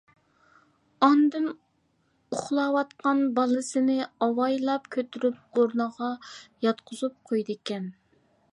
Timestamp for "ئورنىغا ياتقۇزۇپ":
5.61-7.21